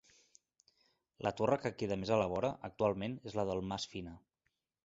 [1.27, 4.19] La torre que queda més a la vora, actualment, és la del Mas Fina.